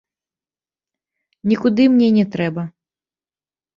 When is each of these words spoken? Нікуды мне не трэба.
Нікуды 1.53 1.83
мне 1.93 2.07
не 2.19 2.25
трэба. 2.37 2.61